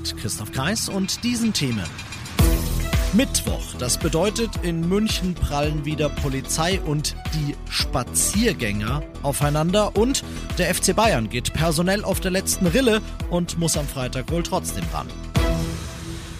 Mit 0.00 0.16
Christoph 0.16 0.50
Kreis 0.52 0.88
und 0.88 1.24
diesen 1.24 1.52
Themen. 1.52 1.84
Mittwoch, 3.12 3.74
das 3.78 3.98
bedeutet, 3.98 4.50
in 4.62 4.88
München 4.88 5.34
prallen 5.34 5.84
wieder 5.84 6.08
Polizei 6.08 6.80
und 6.80 7.14
die 7.34 7.54
Spaziergänger 7.68 9.02
aufeinander 9.22 9.94
und 9.96 10.24
der 10.56 10.74
FC 10.74 10.96
Bayern 10.96 11.28
geht 11.28 11.52
personell 11.52 12.02
auf 12.02 12.18
der 12.18 12.30
letzten 12.30 12.66
Rille 12.66 13.02
und 13.28 13.58
muss 13.58 13.76
am 13.76 13.86
Freitag 13.86 14.30
wohl 14.30 14.42
trotzdem 14.42 14.84
ran. 14.90 15.06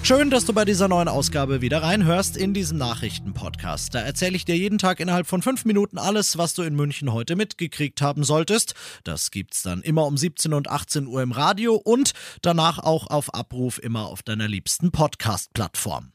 Schön, 0.03 0.31
dass 0.31 0.45
du 0.45 0.53
bei 0.53 0.65
dieser 0.65 0.89
neuen 0.89 1.07
Ausgabe 1.07 1.61
wieder 1.61 1.83
reinhörst 1.83 2.37
in 2.37 2.53
diesem 2.53 2.79
Nachrichtenpodcast. 2.79 3.95
Da 3.95 4.01
erzähle 4.01 4.35
ich 4.35 4.45
dir 4.45 4.57
jeden 4.57 4.79
Tag 4.79 4.99
innerhalb 4.99 5.27
von 5.27 5.41
fünf 5.41 5.65
Minuten 5.65 5.99
alles, 5.99 6.37
was 6.37 6.55
du 6.55 6.63
in 6.63 6.75
München 6.75 7.13
heute 7.13 7.37
mitgekriegt 7.37 8.03
haben 8.03 8.25
solltest. 8.25 8.75
Das 9.05 9.31
gibt's 9.31 9.63
dann 9.63 9.83
immer 9.83 10.07
um 10.07 10.17
17 10.17 10.53
und 10.53 10.69
18 10.69 11.07
Uhr 11.07 11.23
im 11.23 11.31
Radio 11.31 11.77
und 11.77 12.13
danach 12.43 12.79
auch 12.79 13.07
auf 13.07 13.35
Abruf 13.35 13.79
immer 13.79 14.07
auf 14.07 14.23
deiner 14.23 14.49
liebsten 14.49 14.91
Podcast-Plattform. 14.91 16.13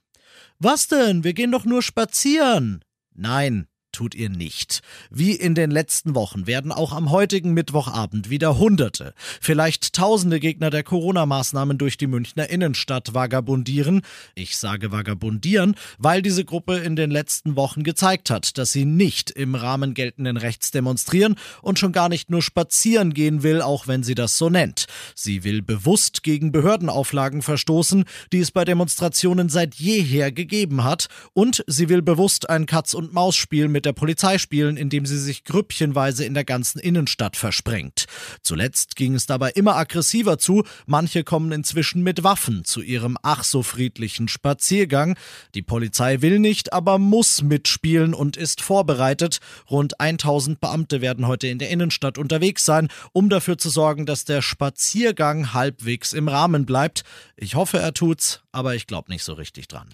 Was 0.60 0.88
denn? 0.88 1.24
Wir 1.24 1.34
gehen 1.34 1.52
doch 1.52 1.64
nur 1.64 1.82
spazieren. 1.82 2.84
Nein, 3.14 3.68
tut 3.96 4.14
ihr 4.14 4.30
nicht. 4.30 4.82
Wie 5.10 5.32
in 5.32 5.56
den 5.56 5.72
letzten 5.72 6.16
Wochen 6.16 6.48
werden 6.48 6.74
auch 6.74 6.92
am 6.92 7.12
heutigen 7.12 7.54
Mittwochabend 7.54 8.30
wieder 8.30 8.58
Hunderte, 8.58 9.14
vielleicht 9.40 9.94
Tausende 9.94 10.42
Gegner 10.42 10.70
der 10.70 10.84
Corona-Maßnahmen 10.84 11.78
durch 11.78 11.98
die 11.98 12.08
Münchner 12.08 12.50
Innenstadt 12.50 13.14
vagabundieren. 13.14 14.02
Ich 14.36 14.58
sage 14.58 14.92
vagabundieren, 14.92 15.76
weil 15.98 16.22
diese 16.22 16.44
Gruppe 16.44 16.80
in 16.80 16.98
den 16.98 17.10
letzten 17.10 17.56
Wochen 17.56 17.84
gezeigt 17.84 18.30
hat, 18.30 18.58
dass 18.58 18.74
sie 18.74 18.84
nicht 18.84 19.32
im 19.32 19.56
Rahmen 19.56 19.94
geltenden 19.94 20.36
Rechts 20.36 20.72
demonstrieren 20.72 21.36
und 21.62 21.80
schon 21.80 21.94
gar 21.94 22.10
nicht 22.10 22.30
nur 22.30 22.42
spazieren 22.42 23.14
gehen 23.14 23.44
will, 23.44 23.62
auch 23.62 23.88
wenn 23.88 24.04
sie 24.04 24.16
das 24.16 24.38
so 24.38 24.50
nennt. 24.50 24.88
Sie 25.16 25.46
will 25.46 25.62
bewusst 25.62 26.22
gegen 26.22 26.52
Behördenauflagen 26.52 27.42
verstoßen, 27.42 28.04
die 28.34 28.40
es 28.40 28.52
bei 28.52 28.66
Demonstrationen 28.66 29.48
seit 29.48 29.76
jeher 29.76 30.34
gegeben 30.34 30.84
hat, 30.84 31.08
und 31.32 31.64
sie 31.68 31.88
will 31.88 32.02
bewusst 32.02 32.50
ein 32.50 32.66
Katz-und-Maus-Spiel 32.66 33.70
mit 33.70 33.85
der 33.86 33.94
Polizei 33.94 34.38
spielen, 34.38 34.78
indem 34.78 35.06
sie 35.06 35.18
sich 35.18 35.44
grüppchenweise 35.44 36.26
in 36.26 36.34
der 36.34 36.44
ganzen 36.44 36.80
Innenstadt 36.80 37.38
versprengt. 37.38 38.06
Zuletzt 38.42 38.96
ging 38.96 39.16
es 39.16 39.26
dabei 39.26 39.52
immer 39.52 39.76
aggressiver 39.76 40.38
zu, 40.38 40.64
manche 40.86 41.24
kommen 41.24 41.52
inzwischen 41.52 42.04
mit 42.04 42.24
Waffen 42.24 42.66
zu 42.66 42.82
ihrem 42.82 43.18
ach 43.22 43.44
so 43.44 43.64
friedlichen 43.64 44.28
Spaziergang. 44.28 45.18
Die 45.54 45.62
Polizei 45.62 46.22
will 46.22 46.40
nicht, 46.40 46.74
aber 46.74 46.98
muss 46.98 47.42
mitspielen 47.42 48.14
und 48.14 48.38
ist 48.38 48.62
vorbereitet. 48.62 49.40
Rund 49.70 50.00
1000 50.00 50.60
Beamte 50.60 51.02
werden 51.02 51.28
heute 51.28 51.48
in 51.48 51.60
der 51.60 51.70
Innenstadt 51.70 52.18
unterwegs 52.18 52.66
sein, 52.66 52.90
um 53.14 53.30
dafür 53.30 53.58
zu 53.58 53.70
sorgen, 53.70 54.06
dass 54.06 54.26
der 54.26 54.42
Spaziergang 54.42 55.54
halbwegs 55.54 56.14
im 56.14 56.28
Rahmen 56.28 56.66
bleibt. 56.66 57.04
Ich 57.38 57.56
hoffe, 57.56 57.80
er 57.80 57.94
tut's, 57.94 58.42
aber 58.52 58.76
ich 58.76 58.88
glaube 58.88 59.12
nicht 59.12 59.24
so 59.24 59.34
richtig 59.34 59.68
dran. 59.68 59.90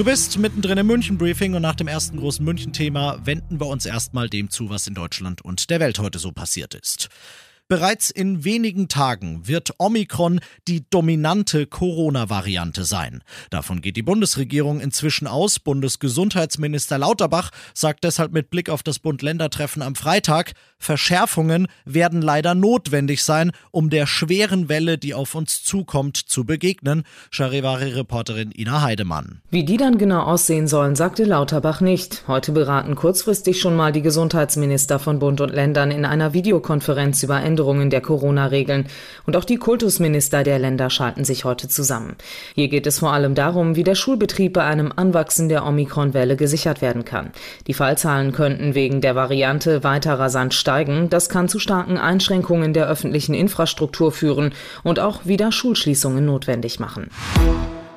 Du 0.00 0.04
bist 0.06 0.38
mittendrin 0.38 0.78
im 0.78 0.86
München-Briefing 0.86 1.52
und 1.52 1.60
nach 1.60 1.74
dem 1.74 1.86
ersten 1.86 2.16
großen 2.16 2.42
München-Thema 2.42 3.18
wenden 3.26 3.60
wir 3.60 3.66
uns 3.66 3.84
erstmal 3.84 4.30
dem 4.30 4.48
zu, 4.48 4.70
was 4.70 4.86
in 4.86 4.94
Deutschland 4.94 5.42
und 5.42 5.68
der 5.68 5.78
Welt 5.78 5.98
heute 5.98 6.18
so 6.18 6.32
passiert 6.32 6.72
ist. 6.74 7.10
Bereits 7.70 8.10
in 8.10 8.42
wenigen 8.42 8.88
Tagen 8.88 9.46
wird 9.46 9.74
Omikron 9.78 10.40
die 10.66 10.82
dominante 10.90 11.68
Corona-Variante 11.68 12.82
sein. 12.82 13.22
Davon 13.50 13.80
geht 13.80 13.94
die 13.94 14.02
Bundesregierung 14.02 14.80
inzwischen 14.80 15.28
aus. 15.28 15.60
Bundesgesundheitsminister 15.60 16.98
Lauterbach 16.98 17.50
sagt 17.72 18.02
deshalb 18.02 18.32
mit 18.32 18.50
Blick 18.50 18.70
auf 18.70 18.82
das 18.82 18.98
Bund-Länder-Treffen 18.98 19.82
am 19.82 19.94
Freitag, 19.94 20.54
Verschärfungen 20.82 21.68
werden 21.84 22.22
leider 22.22 22.54
notwendig 22.54 23.22
sein, 23.22 23.52
um 23.70 23.90
der 23.90 24.06
schweren 24.06 24.70
Welle, 24.70 24.96
die 24.96 25.14
auf 25.14 25.34
uns 25.34 25.62
zukommt, 25.62 26.16
zu 26.16 26.44
begegnen. 26.44 27.04
Charivari-Reporterin 27.30 28.50
Ina 28.50 28.80
Heidemann. 28.80 29.42
Wie 29.50 29.64
die 29.64 29.76
dann 29.76 29.98
genau 29.98 30.22
aussehen 30.22 30.66
sollen, 30.66 30.96
sagte 30.96 31.24
Lauterbach 31.24 31.82
nicht. 31.82 32.24
Heute 32.26 32.50
beraten 32.50 32.96
kurzfristig 32.96 33.60
schon 33.60 33.76
mal 33.76 33.92
die 33.92 34.00
Gesundheitsminister 34.02 34.98
von 34.98 35.18
Bund 35.18 35.42
und 35.42 35.52
Ländern 35.52 35.90
in 35.90 36.06
einer 36.06 36.32
Videokonferenz 36.32 37.22
über 37.22 37.40
Änderungen 37.40 37.59
Änderungen 37.60 37.90
der 37.90 38.00
Corona-Regeln. 38.00 38.86
Und 39.26 39.36
auch 39.36 39.44
die 39.44 39.58
Kultusminister 39.58 40.44
der 40.44 40.58
Länder 40.58 40.88
schalten 40.88 41.24
sich 41.24 41.44
heute 41.44 41.68
zusammen. 41.68 42.16
Hier 42.54 42.68
geht 42.68 42.86
es 42.86 43.00
vor 43.00 43.12
allem 43.12 43.34
darum, 43.34 43.76
wie 43.76 43.84
der 43.84 43.94
Schulbetrieb 43.94 44.54
bei 44.54 44.64
einem 44.64 44.92
Anwachsen 44.96 45.50
der 45.50 45.66
Omikron-Welle 45.66 46.36
gesichert 46.36 46.80
werden 46.80 47.04
kann. 47.04 47.32
Die 47.66 47.74
Fallzahlen 47.74 48.32
könnten 48.32 48.74
wegen 48.74 49.02
der 49.02 49.14
Variante 49.14 49.84
weiter 49.84 50.18
rasant 50.18 50.54
steigen. 50.54 51.10
Das 51.10 51.28
kann 51.28 51.48
zu 51.48 51.58
starken 51.58 51.98
Einschränkungen 51.98 52.72
der 52.72 52.88
öffentlichen 52.88 53.34
Infrastruktur 53.34 54.10
führen 54.10 54.52
und 54.82 54.98
auch 54.98 55.26
wieder 55.26 55.52
Schulschließungen 55.52 56.24
notwendig 56.24 56.80
machen. 56.80 57.10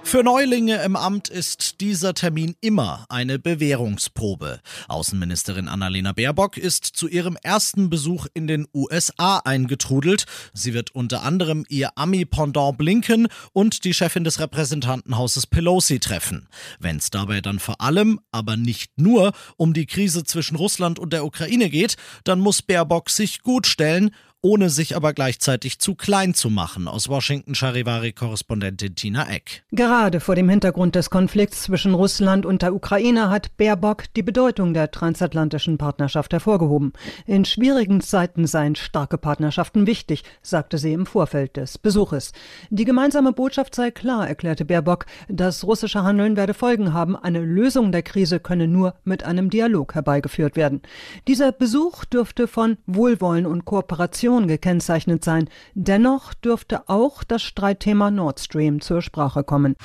Für 0.06 0.22
Neulinge 0.22 0.84
im 0.84 0.96
Amt 0.96 1.30
ist 1.30 1.82
dieser 1.82 2.14
Termin 2.14 2.56
immer 2.62 3.06
eine 3.10 3.40
Bewährungsprobe. 3.40 4.60
Außenministerin 4.88 5.68
Annalena 5.68 6.12
Baerbock 6.12 6.58
ist 6.58 6.86
zu 6.86 7.08
ihrem 7.08 7.36
ersten 7.42 7.90
Besuch 7.90 8.28
in 8.34 8.46
den 8.46 8.68
USA 8.76 9.38
eingetrudelt. 9.40 10.26
Sie 10.54 10.74
wird 10.74 10.94
unter 10.94 11.24
anderem 11.24 11.66
ihr 11.68 11.98
Ami-Pendant 11.98 12.78
Blinken 12.78 13.28
und 13.54 13.86
die 13.86 13.94
Chefin 13.94 14.24
des 14.24 14.40
Repräsentantenhauses 14.40 15.48
Pelosi 15.48 16.00
treffen. 16.00 16.48
Wenn 16.80 16.98
es 16.98 17.10
dabei 17.10 17.42
dann 17.42 17.58
vor 17.58 17.82
allem, 17.82 18.20
aber 18.32 18.56
nicht 18.56 19.00
nur, 19.00 19.32
um 19.58 19.74
die 19.74 19.88
Krise 19.88 20.24
zwischen 20.26 20.58
Russland 20.58 21.00
und 21.00 21.14
der 21.14 21.26
Ukraine 21.26 21.70
geht, 21.70 21.96
dann 22.24 22.40
muss 22.40 22.62
Baerbock 22.62 23.10
sich 23.10 23.42
gut 23.42 23.66
stellen 23.66 24.12
ohne 24.46 24.70
sich 24.70 24.96
aber 24.98 25.14
gleichzeitig 25.14 25.80
zu 25.80 25.96
klein 25.96 26.34
zu 26.34 26.50
machen. 26.50 26.90
Aus 26.90 27.08
Washington 27.08 27.56
Charivari-Korrespondentin 27.56 28.94
Tina 28.94 29.30
Eck. 29.30 29.64
Gerade 29.72 30.20
vor 30.20 30.36
dem 30.36 30.50
Hintergrund 30.50 30.96
des 30.96 31.10
Konflikts 31.10 31.64
zwischen 31.64 31.94
Russland 31.94 32.46
und 32.46 32.62
der 32.62 32.76
Ukraine 32.76 33.30
hat 33.30 33.56
Baerbock 33.56 34.04
die 34.18 34.22
Bedeutung 34.22 34.74
der 34.74 34.92
transatlantischen 34.92 35.78
Partnerschaft 35.78 36.34
hervorgehoben. 36.34 36.92
In 37.26 37.46
schwierigen 37.46 38.02
Zeiten 38.02 38.46
seien 38.46 38.76
starke 38.76 39.18
Partnerschaften 39.18 39.88
wichtig, 39.88 40.24
sagte 40.42 40.78
sie 40.78 40.92
im 40.92 41.06
Vorfeld 41.06 41.56
des 41.56 41.78
Besuches. 41.78 42.34
Die 42.70 42.86
gemeinsame 42.86 43.32
Botschaft 43.32 43.74
sei 43.74 43.92
klar, 43.92 44.28
erklärte 44.28 44.66
Baerbock. 44.66 45.06
Das 45.30 45.64
russische 45.64 46.04
Handeln 46.04 46.36
werde 46.36 46.54
Folgen 46.54 46.92
haben. 46.92 47.16
Eine 47.16 47.40
Lösung 47.40 47.94
der 47.94 48.04
Krise 48.04 48.42
könne 48.42 48.68
nur 48.68 48.96
mit 49.06 49.24
einem 49.24 49.50
Dialog 49.50 49.96
herbeigeführt 49.96 50.58
werden. 50.58 50.82
Dieser 51.30 51.54
Besuch 51.54 52.04
dürfte 52.04 52.50
von 52.50 52.78
Wohlwollen 52.88 53.46
und 53.46 53.64
Kooperation 53.64 54.33
Diskussion 54.34 54.48
gekennzeichnet 54.48 55.24
sein. 55.24 55.50
Dennoch 55.76 56.34
dürfte 56.34 56.90
auch 56.90 57.24
das 57.24 57.44
Streitthema 57.44 58.10
Nord 58.10 58.40
Stream 58.40 58.82
zur 58.82 59.02
Sprache 59.02 59.44
kommen. 59.44 59.76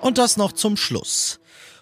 Und 0.00 0.18
das 0.18 0.36
noch 0.36 0.52
zum 0.52 0.76
Schluss. 0.76 1.40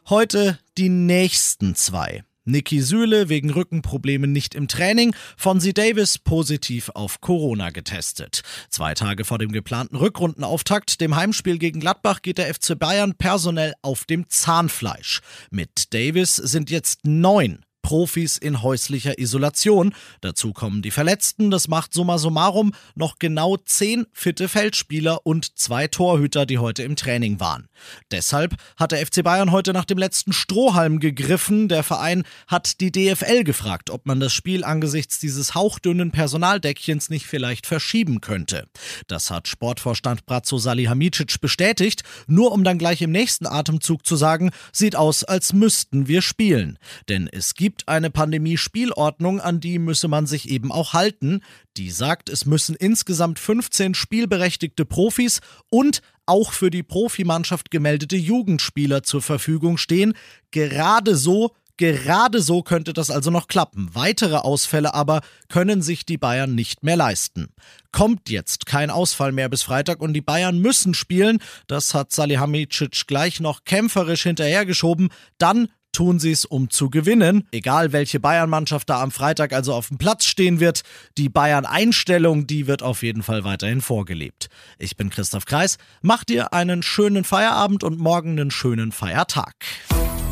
Heute 0.09 0.59
die 0.79 0.89
nächsten 0.89 1.75
zwei. 1.75 2.23
Niki 2.45 2.81
Süle 2.81 3.29
wegen 3.29 3.51
Rückenproblemen 3.51 4.31
nicht 4.31 4.55
im 4.55 4.69
Training, 4.69 5.15
Fonzie 5.37 5.75
Davis 5.75 6.19
positiv 6.19 6.91
auf 6.95 7.21
Corona 7.21 7.71
getestet. 7.71 8.43
Zwei 8.71 8.95
Tage 8.95 9.25
vor 9.25 9.39
dem 9.39 9.51
geplanten 9.51 9.97
Rückrundenauftakt, 9.97 11.01
dem 11.01 11.17
Heimspiel 11.17 11.59
gegen 11.59 11.81
Gladbach, 11.81 12.23
geht 12.23 12.39
der 12.39 12.53
FC 12.55 12.79
Bayern 12.79 13.15
personell 13.17 13.75
auf 13.83 14.05
dem 14.05 14.29
Zahnfleisch. 14.29 15.23
Mit 15.51 15.93
Davis 15.93 16.37
sind 16.37 16.71
jetzt 16.71 17.01
neun 17.05 17.66
Profis 17.87 18.37
in 18.37 18.63
häuslicher 18.63 19.17
Isolation. 19.21 19.95
Dazu 20.21 20.53
kommen 20.53 20.83
die 20.83 20.91
Verletzten. 20.91 21.53
Das 21.53 21.69
macht 21.69 21.95
summa 21.95 22.19
summarum 22.19 22.73
noch 22.97 23.21
genau 23.21 23.59
zehn 23.59 24.07
fitte 24.11 24.49
Feldspieler 24.49 25.25
und 25.25 25.57
zwei 25.57 25.87
Torhüter, 25.87 26.47
die 26.47 26.59
heute 26.59 26.83
im 26.83 26.97
Training 26.97 27.39
waren. 27.39 27.69
Deshalb 28.11 28.57
hat 28.77 28.91
der 28.91 29.07
FC 29.07 29.23
Bayern 29.23 29.53
heute 29.53 29.73
nach 29.73 29.85
dem 29.85 29.99
letzten 29.99 30.33
Strohhalm 30.33 30.99
gegriffen. 30.99 31.69
Der 31.69 31.85
Verein 31.85 32.25
hat 32.49 32.81
die 32.81 32.91
DFL 32.91 33.45
gefragt, 33.45 33.91
ob 33.91 34.05
man 34.05 34.19
das 34.19 34.33
Spiel 34.33 34.65
angesichts 34.65 35.21
dieses 35.21 35.55
hauchdünnen 35.55 36.11
Personaldeckchens 36.11 37.09
nicht 37.09 37.27
vielleicht 37.27 37.69
verschieben 37.69 38.21
könnte. 38.21 38.67
Das 39.07 39.31
hat 39.31 39.47
Sportvorstand 39.47 40.27
Brazzo 40.27 40.59
Salihamidzic 40.59 41.41
bestätigt, 41.41 42.03
nur 42.27 42.51
um 42.51 42.65
dann 42.65 42.79
gleich 42.79 43.01
im 43.01 43.13
nächsten 43.13 43.47
Atemzug 43.47 44.05
zu 44.05 44.17
sagen, 44.17 44.51
sieht 44.73 44.97
aus, 44.97 45.23
als 45.23 45.53
müssten 45.53 46.09
wir 46.09 46.21
spielen. 46.21 46.81
Denn 47.09 47.29
es 47.31 47.55
gibt 47.55 47.76
gibt 47.77 47.89
eine 47.91 48.09
Pandemie-Spielordnung, 48.09 49.39
an 49.39 49.61
die 49.61 49.79
müsse 49.79 50.09
man 50.09 50.27
sich 50.27 50.49
eben 50.49 50.73
auch 50.73 50.95
halten. 50.95 51.43
Die 51.77 51.91
sagt, 51.91 52.31
es 52.31 52.47
müssen 52.47 52.75
insgesamt 52.75 53.39
15 53.39 53.93
spielberechtigte 53.93 54.87
Profis 54.87 55.41
und 55.69 56.01
auch 56.25 56.53
für 56.53 56.71
die 56.71 56.83
Profimannschaft 56.83 57.71
gemeldete 57.71 58.17
Jugendspieler 58.17 59.03
zur 59.03 59.21
Verfügung 59.21 59.77
stehen. 59.77 60.15
Gerade 60.53 61.17
so 61.17 61.53
Gerade 61.79 62.41
so 62.41 62.63
könnte 62.63 62.95
das 62.95 63.11
also 63.11 63.31
noch 63.31 63.49
klappen. 63.49 63.91
Weitere 63.93 64.37
Ausfälle 64.37 64.95
aber 64.95 65.21
können 65.51 65.83
sich 65.83 66.07
die 66.07 66.17
Bayern 66.17 66.55
nicht 66.55 66.83
mehr 66.83 66.97
leisten. 66.97 67.49
Kommt 67.93 68.31
jetzt 68.31 68.65
kein 68.65 68.89
Ausfall 68.89 69.31
mehr 69.31 69.51
bis 69.51 69.63
Freitag 69.63 70.01
und 70.01 70.15
die 70.15 70.23
Bayern 70.23 70.59
müssen 70.59 70.95
spielen, 70.95 71.39
das 71.67 71.93
hat 71.93 72.13
Salihamidzic 72.13 73.07
gleich 73.07 73.41
noch 73.41 73.65
kämpferisch 73.65 74.23
hinterhergeschoben, 74.23 75.11
dann 75.37 75.69
tun 75.97 76.19
sie 76.19 76.33
es, 76.33 76.45
um 76.45 76.69
zu 76.69 76.91
gewinnen. 76.91 77.49
Egal 77.53 77.93
welche 77.93 78.21
Bayern-Mannschaft 78.21 78.91
da 78.91 79.03
am 79.03 79.11
Freitag 79.11 79.55
also 79.55 79.73
auf 79.73 79.89
dem 79.89 79.97
Platz 79.97 80.27
stehen 80.27 80.61
wird, 80.61 80.83
die 81.17 81.31
Bayern-Einstellung, 81.31 82.47
die 82.47 82.67
wird 82.67 82.83
auf 82.83 83.03
jeden 83.03 83.23
Fall 83.23 83.45
weiterhin 83.45 83.81
vorgelebt. 83.81 84.49
Ich 84.79 84.99
bin 84.99 85.09
Christoph 85.09 85.47
Kreis, 85.47 85.79
mach 86.03 86.23
dir 86.23 86.53
einen 86.53 86.83
schönen 86.83 87.25
Feierabend 87.25 87.83
und 87.83 87.99
morgen 87.99 88.33
einen 88.33 88.51
schönen 88.51 88.93
Feiertag. 88.93 89.55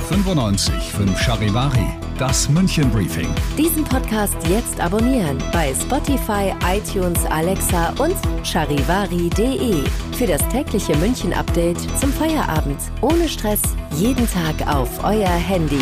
95 0.09 0.93
5 0.93 1.19
Charivari, 1.19 1.87
das 2.19 2.49
München 2.51 2.91
Briefing. 2.91 3.29
Diesen 3.57 3.85
Podcast 3.85 4.37
jetzt 4.49 4.79
abonnieren 4.79 5.43
bei 5.53 5.75
Spotify, 5.75 6.55
iTunes, 6.67 7.25
Alexa 7.25 7.95
und 7.99 8.15
charivari.de. 8.45 9.83
Für 10.17 10.27
das 10.27 10.47
tägliche 10.51 10.95
München 10.99 11.33
Update 11.33 11.79
zum 11.99 12.13
Feierabend. 12.13 12.79
Ohne 13.01 13.29
Stress, 13.29 13.63
jeden 13.97 14.29
Tag 14.31 14.67
auf 14.67 15.03
euer 15.05 15.27
Handy. 15.27 15.81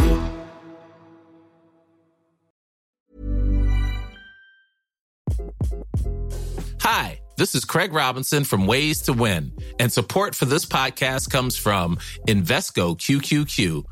Hi, 6.80 7.20
this 7.36 7.54
is 7.54 7.64
Craig 7.64 7.92
Robinson 7.92 8.44
from 8.44 8.66
Ways 8.66 9.02
to 9.02 9.12
Win, 9.12 9.52
and 9.80 9.92
support 9.92 10.34
for 10.34 10.46
this 10.46 10.64
podcast 10.64 11.30
comes 11.30 11.56
from 11.56 11.98
Invesco 12.28 12.96
QQQ 12.96 13.91